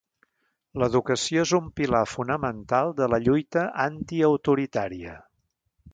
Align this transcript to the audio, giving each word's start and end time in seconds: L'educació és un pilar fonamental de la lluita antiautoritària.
L'educació 0.83 1.43
és 1.47 1.51
un 1.57 1.67
pilar 1.81 2.01
fonamental 2.13 2.91
de 3.03 3.11
la 3.15 3.19
lluita 3.27 3.69
antiautoritària. 3.87 5.19